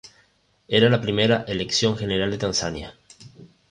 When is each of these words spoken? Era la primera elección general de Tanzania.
Era 0.67 0.89
la 0.89 0.99
primera 0.99 1.45
elección 1.47 1.95
general 1.95 2.31
de 2.31 2.39
Tanzania. 2.39 2.95